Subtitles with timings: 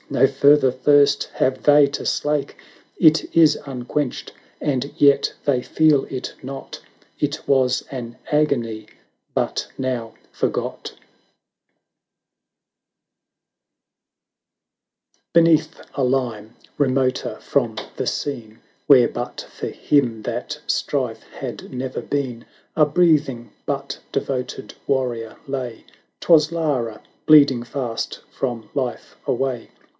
[0.09, 2.57] No further thirst have they to slake—
[3.09, 6.81] It is unquenched, and yet they feel it not;
[7.19, 8.87] It was an agony—
[9.35, 10.93] but now forgot!
[15.33, 16.49] Beneath a Hme,
[16.79, 22.85] remoter from the scene, Where but for him that strife had never been, 1060 A
[22.87, 25.85] breathing but devoted warrior lay:
[26.19, 29.69] 'Twas Lara bleeding fast from life away.